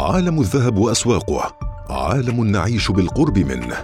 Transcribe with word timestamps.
عالم 0.00 0.40
الذهب 0.40 0.78
وأسواقه 0.78 1.56
عالم 1.90 2.44
نعيش 2.44 2.90
بالقرب 2.90 3.38
منه. 3.38 3.76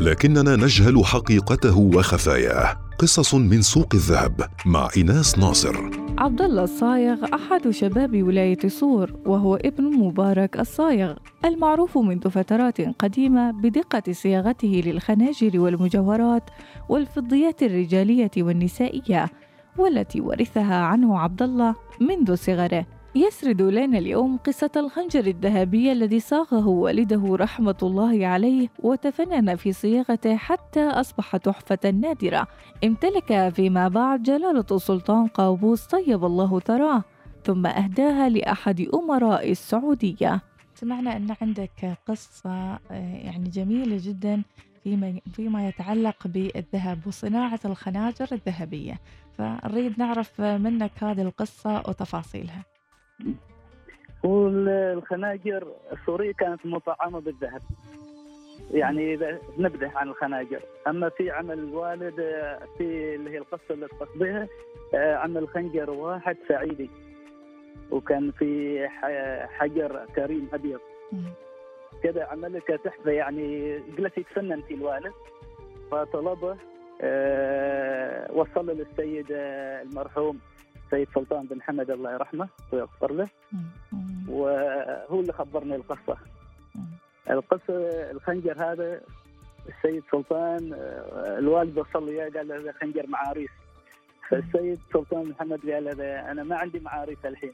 لكننا 0.00 0.56
نجهل 0.56 1.04
حقيقته 1.04 1.78
وخفاياه. 1.78 2.76
قصص 2.98 3.34
من 3.34 3.62
سوق 3.62 3.88
الذهب 3.94 4.40
مع 4.66 4.88
ايناس 4.96 5.38
ناصر. 5.38 5.76
عبد 6.18 6.42
الله 6.42 6.62
الصايغ 6.62 7.16
أحد 7.34 7.70
شباب 7.70 8.22
ولاية 8.22 8.58
صور 8.68 9.12
وهو 9.26 9.56
ابن 9.56 9.84
مبارك 9.84 10.60
الصايغ 10.60 11.14
المعروف 11.44 11.98
منذ 11.98 12.30
فترات 12.30 12.80
قديمة 12.80 13.50
بدقة 13.50 14.12
صياغته 14.12 14.82
للخناجر 14.86 15.60
والمجوهرات 15.60 16.50
والفضيات 16.88 17.62
الرجالية 17.62 18.30
والنسائية 18.38 19.30
والتي 19.78 20.20
ورثها 20.20 20.76
عنه 20.76 21.18
عبد 21.18 21.42
الله 21.42 21.74
منذ 22.00 22.34
صغره. 22.34 22.86
يسرد 23.16 23.62
لنا 23.62 23.98
اليوم 23.98 24.36
قصة 24.36 24.70
الخنجر 24.76 25.26
الذهبي 25.26 25.92
الذي 25.92 26.20
صاغه 26.20 26.68
والده 26.68 27.36
رحمة 27.36 27.76
الله 27.82 28.26
عليه 28.26 28.68
وتفنن 28.78 29.56
في 29.56 29.72
صياغته 29.72 30.36
حتى 30.36 30.80
أصبح 30.80 31.36
تحفة 31.36 31.90
نادرة. 31.90 32.46
امتلكها 32.84 33.50
فيما 33.50 33.88
بعد 33.88 34.22
جلالة 34.22 34.64
السلطان 34.70 35.26
قابوس 35.26 35.86
طيب 35.86 36.24
الله 36.24 36.60
ثراه 36.60 37.02
ثم 37.44 37.66
أهداها 37.66 38.28
لأحد 38.28 38.80
أمراء 38.94 39.50
السعودية. 39.50 40.40
سمعنا 40.74 41.16
أن 41.16 41.34
عندك 41.40 41.98
قصة 42.08 42.78
يعني 42.90 43.48
جميلة 43.48 43.98
جدا 44.00 44.42
فيما 44.84 45.20
فيما 45.32 45.68
يتعلق 45.68 46.26
بالذهب 46.26 47.06
وصناعة 47.06 47.60
الخناجر 47.64 48.28
الذهبية. 48.32 49.00
فنريد 49.38 49.98
نعرف 49.98 50.40
منك 50.40 50.92
هذه 51.02 51.22
القصة 51.22 51.82
وتفاصيلها. 51.88 52.73
والخناجر 54.24 55.66
السورية 55.92 56.32
كانت 56.32 56.66
مطعمة 56.66 57.20
بالذهب. 57.20 57.62
يعني 58.70 59.16
نبذة 59.58 59.92
عن 59.94 60.08
الخناجر. 60.08 60.60
أما 60.86 61.08
في 61.08 61.30
عمل 61.30 61.58
الوالد 61.58 62.14
في 62.78 63.14
اللي 63.14 63.30
هي 63.30 63.38
القصة 63.38 63.74
اللي 63.74 63.88
تقصديها 63.88 64.48
عمل 64.94 65.48
خنجر 65.48 65.90
واحد 65.90 66.36
سعيدي. 66.48 66.90
وكان 67.90 68.30
في 68.30 68.80
حجر 69.58 70.06
كريم 70.16 70.48
أبيض. 70.52 70.80
كذا 72.02 72.24
عمل 72.24 72.52
لك 72.52 72.80
تحفة 72.84 73.10
يعني 73.10 73.78
جلس 73.98 74.18
يتفنن 74.18 74.60
في 74.60 74.74
الوالد. 74.74 75.12
فطلبه 75.90 76.56
أه 77.00 78.32
وصل 78.32 78.70
للسيد 78.70 79.26
المرحوم. 79.30 80.40
السيد 80.94 81.08
سلطان 81.14 81.46
بن 81.46 81.62
حمد 81.62 81.90
الله 81.90 82.12
يرحمه 82.12 82.48
ويغفر 82.72 83.12
له. 83.12 83.28
وهو 84.28 85.20
اللي 85.20 85.32
خبرني 85.32 85.74
القصة. 85.76 86.16
القصة 87.30 87.74
الخنجر 88.10 88.72
هذا 88.72 89.00
السيد 89.68 90.02
سلطان 90.12 90.74
الوالد 91.38 91.78
وصل 91.78 92.06
لي 92.06 92.20
قال 92.30 92.52
هذا 92.52 92.72
خنجر 92.72 93.06
معاريس. 93.06 93.50
فالسيد 94.28 94.80
سلطان 94.92 95.28
محمد 95.28 95.60
قال 95.70 95.88
هذا 95.88 96.30
أنا 96.30 96.42
ما 96.42 96.56
عندي 96.56 96.80
معاريس 96.80 97.18
الحين. 97.24 97.52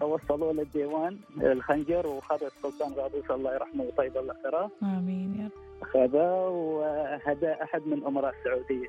فوصلوا 0.00 0.52
له 0.52 0.62
الديوان 0.62 1.18
الخنجر 1.40 2.06
وخذ 2.06 2.44
السلطان 2.44 2.92
غابوس 2.92 3.30
الله 3.30 3.54
يرحمه 3.54 3.84
وطيب 3.84 4.16
الله 4.16 4.34
ثراه 4.42 4.70
آمين 4.82 5.40
يا 5.40 5.44
رب. 5.44 5.88
خذاه 5.88 6.48
وهدى 6.48 7.52
أحد 7.52 7.86
من 7.86 8.06
أمراء 8.06 8.34
السعودية. 8.38 8.88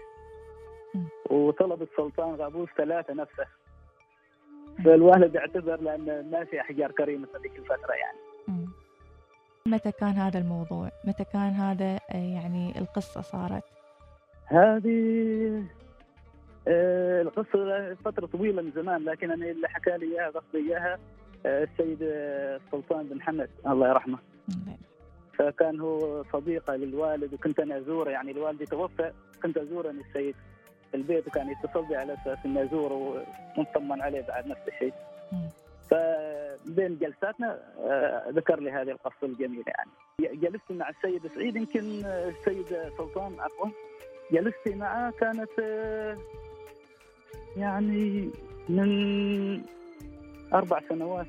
وطلب 1.30 1.82
السلطان 1.82 2.36
غابوس 2.36 2.70
ثلاثة 2.78 3.14
نفسه. 3.14 3.46
فالوالد 4.86 5.38
اعتذر 5.38 5.82
لأن 5.82 6.32
ما 6.32 6.44
في 6.44 6.62
احجار 6.62 6.92
كريمه 6.92 7.26
في 7.26 7.38
ذيك 7.44 7.60
الفترة 7.60 7.94
يعني. 7.94 8.18
متى 9.66 9.92
كان 9.92 10.10
هذا 10.10 10.40
الموضوع؟ 10.40 10.92
متى 11.08 11.24
كان 11.24 11.52
هذا 11.52 12.00
يعني 12.10 12.80
القصة 12.80 13.22
صارت؟ 13.22 13.64
هذه 14.46 15.64
القصة 17.22 17.94
فترة 17.94 18.26
طويلة 18.26 18.62
من 18.62 18.72
زمان 18.72 19.04
لكن 19.04 19.32
أنا 19.32 19.46
اللي 19.46 19.68
حكى 19.70 19.98
لي 19.98 20.06
إياها 20.06 20.30
قصدي 20.30 20.58
إياها 20.58 21.00
السيد 21.46 21.98
السلطان 22.02 23.08
بن 23.08 23.22
حمد 23.22 23.50
الله 23.68 23.90
يرحمه. 23.90 24.18
فكان 25.38 25.80
هو 25.80 26.24
صديقة 26.34 26.76
للوالد 26.76 27.34
وكنت 27.34 27.60
أنا 27.60 27.78
أزوره 27.78 28.10
يعني 28.10 28.32
الوالد 28.32 28.64
توفى 28.64 29.12
كنت 29.44 29.58
أزوره 29.58 29.92
من 29.92 30.00
السيد. 30.00 30.36
البيت 30.96 31.28
وكان 31.28 31.50
يتصل 31.52 31.86
بي 31.86 31.96
على 31.96 32.14
أساس 32.14 32.38
اني 32.46 32.64
ازوره 32.64 33.24
ونطمن 33.58 34.02
عليه 34.02 34.22
بعد 34.22 34.48
نفس 34.48 34.62
الشيء. 34.68 34.94
فبين 35.90 36.98
جلساتنا 36.98 37.60
ذكر 38.30 38.60
لي 38.60 38.72
هذه 38.72 38.92
القصة 38.92 39.24
الجميلة 39.24 39.64
يعني. 39.68 39.92
جلست 40.38 40.72
مع 40.72 40.90
السيد 40.90 41.28
سعيد 41.28 41.56
يمكن 41.56 42.06
السيد 42.06 42.66
سلطان 42.98 43.40
عفوا 43.40 43.68
جلست 44.32 44.68
معه 44.68 45.12
كانت 45.12 45.50
يعني 47.58 48.30
من 48.70 49.62
أربع 50.54 50.80
سنوات. 50.90 51.28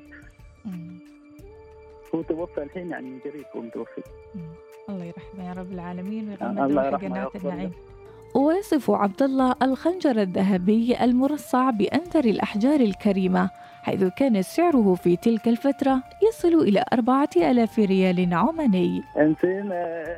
هو 2.15 2.21
توفى 2.21 2.63
الحين 2.63 2.91
يعني 2.91 3.09
من 3.09 3.19
قريب 3.19 3.45
هو 3.55 3.61
متوفي. 3.61 4.01
الله 4.89 5.05
يرحمه 5.05 5.47
يا 5.47 5.53
رب 5.53 5.71
العالمين 5.71 6.37
الله 6.41 6.83
ويغمد 6.83 6.99
جنات 6.99 7.35
النعيم. 7.35 7.71
ويصف 8.35 8.91
عبد 8.91 9.23
الله 9.23 9.55
الخنجر 9.61 10.21
الذهبي 10.21 11.03
المرصع 11.03 11.69
بأنثر 11.69 12.19
الأحجار 12.19 12.79
الكريمة 12.79 13.49
حيث 13.83 14.03
كان 14.03 14.41
سعره 14.41 14.95
في 14.95 15.17
تلك 15.17 15.47
الفترة 15.47 16.03
يصل 16.29 16.53
إلى 16.53 16.85
أربعة 16.93 17.29
ألاف 17.35 17.79
ريال 17.79 18.33
عماني. 18.33 19.03
انسين 19.17 19.69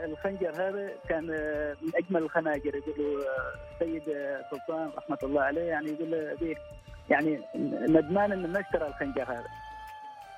الخنجر 0.05 0.51
هذا 0.55 0.89
كان 1.09 1.23
من 1.81 1.91
أجمل 1.95 2.23
الخناجر 2.23 2.75
يقولوا 2.75 3.23
السيد 3.73 4.03
سلطان 4.51 4.89
رحمة 4.97 5.17
الله 5.23 5.41
عليه 5.41 5.61
يعني 5.61 5.89
يقول 5.91 6.13
أبيه 6.13 6.55
يعني 7.09 7.39
ندمان 7.89 8.31
أنه 8.31 8.47
ما 8.47 8.59
اشترى 8.59 8.87
الخنجر 8.87 9.23
هذا. 9.23 9.47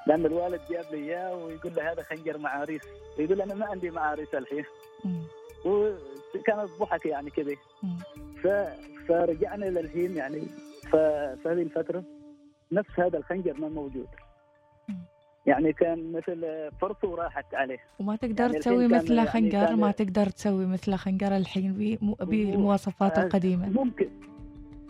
لأن 0.07 0.25
الوالد 0.25 0.61
جاب 0.69 0.85
لي 0.91 0.97
إياه 0.97 1.35
ويقول 1.35 1.71
له 1.75 1.91
هذا 1.91 2.03
خنجر 2.03 2.37
معاريس. 2.37 2.81
يقول 3.19 3.41
أنا 3.41 3.53
ما 3.53 3.65
عندي 3.65 3.89
معاريس 3.89 4.35
الحين. 4.35 4.65
كانت 6.41 6.69
ضحك 6.79 7.05
يعني 7.05 7.29
كذا. 7.29 7.55
فرجعنا 9.07 9.65
للحين 9.65 10.15
يعني. 10.15 10.41
في 10.91 11.37
هذه 11.45 11.61
الفترة 11.61 12.03
نفس 12.71 12.99
هذا 12.99 13.17
الخنجر 13.17 13.53
ما 13.59 13.69
موجود. 13.69 14.07
يعني 15.45 15.73
كان 15.73 16.11
مثل 16.11 16.69
فرصة 16.81 17.07
وراحت 17.07 17.55
عليه. 17.55 17.79
وما 17.99 18.15
تقدر 18.15 18.45
يعني 18.45 18.59
تسوي 18.59 18.87
مثل 18.87 19.27
خنجر 19.27 19.57
يعني 19.57 19.75
ما 19.75 19.91
تقدر 19.91 20.29
تسوي 20.29 20.65
مثل 20.65 20.95
خنجر 20.95 21.37
الحين 21.37 21.97
بالمواصفات 22.19 23.17
القديمة. 23.17 23.69
ممكن. 23.69 24.09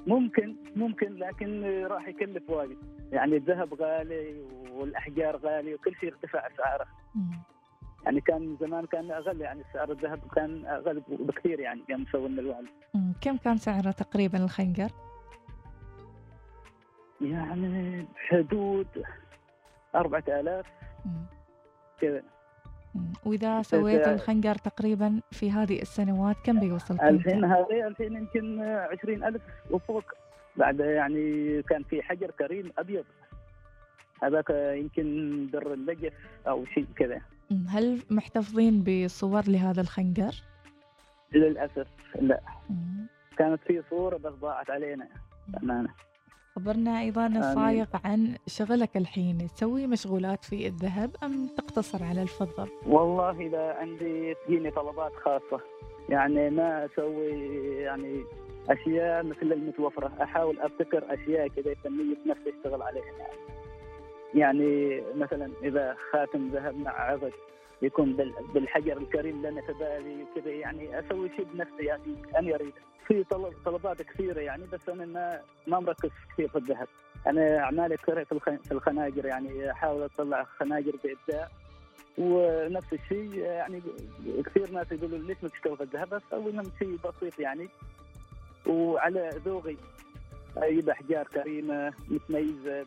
ممكن 0.07 0.55
ممكن 0.75 1.16
لكن 1.16 1.63
راح 1.85 2.07
يكلف 2.07 2.50
واجد 2.50 2.78
يعني 3.11 3.38
الذهب 3.38 3.73
غالي 3.73 4.41
والأحجار 4.73 5.38
غالية 5.38 5.75
وكل 5.75 5.95
شيء 5.95 6.09
ارتفع 6.09 6.47
أسعاره. 6.47 6.85
يعني 8.05 8.21
كان 8.21 8.57
زمان 8.61 8.85
كان 8.85 9.11
أغلى 9.11 9.43
يعني 9.43 9.63
سعر 9.73 9.91
الذهب 9.91 10.19
كان 10.35 10.66
أغلى 10.66 11.01
بكثير 11.07 11.59
يعني 11.59 11.81
يوم 11.89 12.01
مسوي 12.01 12.27
الوالد. 12.27 12.69
كم 13.21 13.38
كان 13.38 13.57
سعره 13.57 13.91
تقريبا 13.91 14.43
الخنجر؟ 14.43 14.89
يعني 17.21 18.07
بحدود 18.16 18.88
4000 19.95 20.66
كذا. 22.01 22.23
وإذا 23.25 23.61
سويت 23.61 24.07
الخنجر 24.07 24.55
تقريبا 24.55 25.22
في 25.31 25.51
هذه 25.51 25.81
السنوات 25.81 26.35
كم 26.43 26.59
بيوصل 26.59 26.93
الحين 26.93 27.45
هذه 27.45 27.87
الحين 27.87 28.16
يمكن 28.16 28.61
20000 28.61 29.41
وفوق. 29.72 30.03
بعد 30.55 30.79
يعني 30.79 31.61
كان 31.63 31.83
في 31.83 32.01
حجر 32.01 32.31
كريم 32.31 32.72
أبيض. 32.77 33.05
هذاك 34.23 34.49
يمكن 34.49 35.49
در 35.53 35.73
اللجف 35.73 36.13
أو 36.47 36.66
شيء 36.66 36.87
كذا. 36.96 37.22
هل 37.67 38.01
محتفظين 38.09 38.83
بصور 38.83 39.41
لهذا 39.47 39.81
الخنجر؟ 39.81 40.35
للأسف 41.33 41.87
لا 42.21 42.41
مم. 42.69 43.07
كانت 43.37 43.59
في 43.67 43.83
صورة 43.89 44.17
بس 44.17 44.33
ضاعت 44.33 44.69
علينا 44.69 45.07
بأمانة 45.47 45.89
خبرنا 46.55 46.99
أيضا 46.99 47.27
الصايغ 47.27 47.85
عن 48.03 48.35
شغلك 48.47 48.97
الحين 48.97 49.37
تسوي 49.37 49.87
مشغولات 49.87 50.45
في 50.45 50.67
الذهب 50.67 51.15
أم 51.23 51.47
تقتصر 51.57 52.03
على 52.03 52.21
الفضة؟ 52.21 52.67
والله 52.85 53.47
إذا 53.47 53.73
عندي 53.73 54.35
تجيني 54.47 54.71
طلبات 54.71 55.11
خاصة 55.15 55.61
يعني 56.09 56.49
ما 56.49 56.85
أسوي 56.85 57.31
يعني 57.81 58.23
أشياء 58.69 59.23
مثل 59.23 59.41
المتوفرة 59.41 60.11
أحاول 60.23 60.59
أبتكر 60.59 61.13
أشياء 61.13 61.47
كذا 61.47 61.73
فنية 61.73 62.17
نفسي 62.25 62.53
أشتغل 62.57 62.81
عليها 62.81 63.03
يعني. 63.19 63.54
يعني 64.33 65.03
مثلا 65.16 65.51
إذا 65.63 65.97
خاتم 66.11 66.49
ذهب 66.49 66.77
مع 66.77 66.91
عقد 66.91 67.33
يكون 67.81 68.33
بالحجر 68.53 68.97
الكريم 68.97 69.45
لنا 69.45 69.61
تبالي 69.61 70.23
وكذا 70.23 70.51
يعني 70.51 70.99
أسوي 70.99 71.29
شيء 71.35 71.45
بنفسي 71.53 71.83
يعني 71.83 72.16
أنا 72.37 72.55
اريد 72.55 72.73
في 73.07 73.23
طلب 73.23 73.53
طلبات 73.66 74.01
كثيرة 74.01 74.39
يعني 74.39 74.63
بس 74.73 74.89
أنا 74.89 75.05
ما 75.05 75.41
ما 75.67 75.79
مركز 75.79 76.09
كثير 76.33 76.47
في 76.47 76.57
الذهب. 76.57 76.87
أنا 77.27 77.59
أعمالي 77.59 77.97
كثيره 77.97 78.23
في 78.23 78.72
الخناجر 78.72 79.25
يعني 79.25 79.72
أحاول 79.72 80.03
أطلع 80.03 80.43
خناجر 80.43 80.91
بإبداع. 81.03 81.47
ونفس 82.17 82.93
الشيء 82.93 83.33
يعني 83.37 83.81
كثير 84.45 84.71
ناس 84.71 84.91
يقولوا 84.91 85.17
ليش 85.17 85.37
ما 85.43 85.49
تشتغل 85.49 85.78
في 85.78 85.83
الذهب؟ 85.83 86.09
بس 86.09 86.21
أسوي 86.28 86.51
لهم 86.51 86.71
شيء 86.79 86.97
بسيط 87.05 87.39
يعني. 87.39 87.69
وعلى 88.67 89.29
ذوقي 89.45 89.75
أجيب 90.57 90.89
احجار 90.89 91.28
كريمة 91.28 91.93
متميزة. 92.09 92.85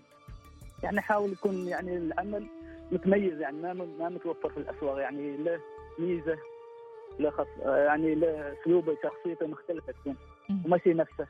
يعني 0.82 0.98
احاول 0.98 1.32
يكون 1.32 1.68
يعني 1.68 1.96
العمل 1.96 2.46
متميز 2.92 3.40
يعني 3.40 3.56
ما 3.56 3.72
ما 3.72 4.08
متوفر 4.08 4.48
في 4.48 4.56
الأسواق 4.56 4.98
يعني 4.98 5.36
له 5.36 5.60
ميزة 5.98 6.38
له 7.18 7.30
خص 7.30 7.46
يعني 7.64 8.14
له 8.14 8.52
أسلوبه 8.52 8.96
شخصيته 9.02 9.46
مختلفة 9.46 9.92
تكون 9.92 10.16
مم. 10.48 10.62
وما 10.64 10.78
شيء 10.78 10.96
نفسه 10.96 11.26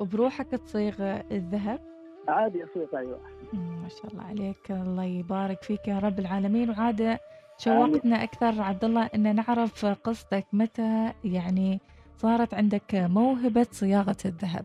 بروحك 0.00 0.46
تصيغ 0.46 1.20
الذهب؟ 1.30 1.80
عادي 2.28 2.64
أسوق 2.64 2.94
أيوه. 2.94 3.20
ما 3.52 3.88
شاء 3.88 4.12
الله 4.12 4.24
عليك 4.24 4.70
الله 4.70 5.04
يبارك 5.04 5.62
فيك 5.62 5.88
يا 5.88 5.98
رب 5.98 6.18
العالمين. 6.18 6.70
وعاد 6.70 7.18
شوقتنا 7.58 8.22
أكثر 8.22 8.62
عبد 8.62 8.84
الله 8.84 9.10
إن 9.14 9.36
نعرف 9.36 9.86
قصتك 9.86 10.46
متى 10.52 11.12
يعني 11.24 11.80
صارت 12.16 12.54
عندك 12.54 12.94
موهبة 12.94 13.66
صياغة 13.70 14.16
الذهب؟ 14.24 14.64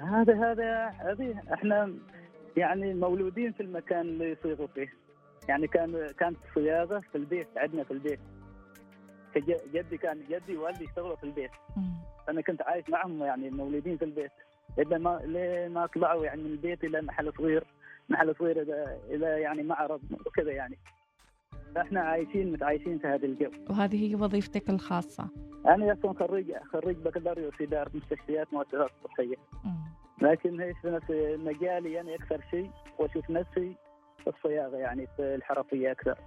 هذا 0.00 0.34
هذا 0.34 0.86
هذه 0.86 1.42
إحنا 1.52 1.94
يعني 2.56 2.94
مولودين 2.94 3.52
في 3.52 3.62
المكان 3.62 4.00
اللي 4.00 4.30
يصيغوا 4.30 4.66
فيه. 4.66 4.92
يعني 5.48 5.66
كان 5.66 6.08
كانت 6.18 6.36
صياغة 6.54 7.02
في 7.12 7.18
البيت 7.18 7.48
عندنا 7.56 7.84
في 7.84 7.90
البيت. 7.90 8.20
جدي 9.74 9.96
كان 9.98 10.20
جدي 10.30 10.56
ووالدي 10.56 10.84
يشتغلوا 10.84 11.16
في 11.16 11.24
البيت. 11.24 11.50
أنا 12.28 12.40
كنت 12.40 12.62
عايش 12.62 12.90
معهم 12.90 13.22
يعني 13.22 13.50
مولودين 13.50 13.96
في 13.96 14.04
البيت. 14.04 14.32
إذا 14.78 14.98
ما 14.98 15.20
ليه 15.24 15.68
ما 15.68 15.86
طلعوا 15.86 16.24
يعني 16.24 16.42
من 16.42 16.50
البيت 16.50 16.84
إلى 16.84 17.02
محل 17.02 17.32
صغير 17.38 17.64
محل 18.08 18.34
صغير 18.38 18.62
إلى 19.10 19.26
يعني 19.26 19.62
معرض 19.62 20.00
وكذا 20.26 20.52
يعني. 20.52 20.78
فإحنا 21.74 22.00
عايشين 22.00 22.52
متعايشين 22.52 22.98
في 22.98 23.06
هذا 23.06 23.26
الجو. 23.26 23.50
وهذه 23.70 24.10
هي 24.10 24.14
وظيفتك 24.14 24.70
الخاصة. 24.70 25.28
أنا 25.66 25.92
أصلا 25.92 26.12
خريج 26.12 26.52
خريج 26.72 26.96
بكالوريوس 26.96 27.54
اداره 27.60 27.90
مستشفيات 27.94 28.54
مؤسسات 28.54 28.90
صحيه. 29.04 29.36
لكن 30.22 30.60
إيش 30.60 30.76
في 30.82 30.90
نفس 30.90 31.10
مجالي 31.46 31.92
يعني 31.92 32.14
أكثر 32.14 32.40
شيء 32.50 32.70
وأشوف 32.98 33.30
نفسي 33.30 33.76
في 34.24 34.30
الصياغة 34.36 34.76
يعني 34.76 35.08
في 35.16 35.34
الحرفية 35.34 35.92
أكثر 35.92 36.18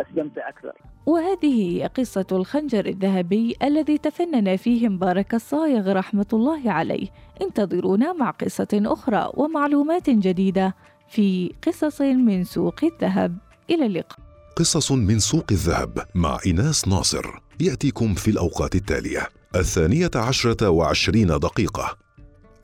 أستمتع 0.00 0.48
أكثر. 0.48 0.72
وهذه 1.06 1.62
هي 1.62 1.86
قصة 1.86 2.26
الخنجر 2.32 2.86
الذهبي 2.86 3.56
الذي 3.62 3.98
تفنن 3.98 4.56
فيه 4.56 4.88
مبارك 4.88 5.34
الصايغ 5.34 5.92
رحمة 5.92 6.26
الله 6.32 6.70
عليه. 6.70 7.08
انتظرونا 7.42 8.12
مع 8.12 8.30
قصة 8.30 8.68
أخرى 8.72 9.30
ومعلومات 9.34 10.10
جديدة 10.10 10.74
في 11.08 11.54
قصص 11.66 12.00
من 12.00 12.44
سوق 12.44 12.84
الذهب. 12.84 13.38
إلى 13.70 13.86
اللقاء. 13.86 14.18
قصص 14.56 14.92
من 14.92 15.18
سوق 15.18 15.44
الذهب 15.50 15.98
مع 16.14 16.38
إناس 16.46 16.88
ناصر. 16.88 17.24
يأتيكم 17.60 18.14
في 18.14 18.30
الأوقات 18.30 18.74
التالية. 18.74 19.28
الثانية 19.56 20.10
عشرة 20.16 20.70
وعشرين 20.70 21.26
دقيقة. 21.26 22.03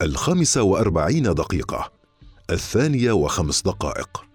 الخامسة 0.01 0.63
وأربعين 0.63 1.23
دقيقة 1.23 1.91
الثانية 2.51 3.11
وخمس 3.11 3.61
دقائق. 3.61 4.30